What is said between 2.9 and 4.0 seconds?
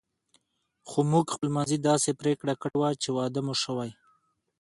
چې واده مو شوی.